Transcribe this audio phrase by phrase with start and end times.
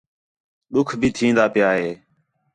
[0.73, 1.89] ݙُِکھ بھی تِھین٘دا پِیا ہِے